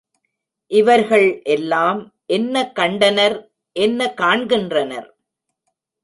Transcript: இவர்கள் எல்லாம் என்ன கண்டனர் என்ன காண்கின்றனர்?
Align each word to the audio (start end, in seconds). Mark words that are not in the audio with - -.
இவர்கள் 0.71 1.41
எல்லாம் 1.43 1.99
என்ன 2.25 2.63
கண்டனர் 2.71 3.35
என்ன 3.75 4.07
காண்கின்றனர்? 4.13 5.07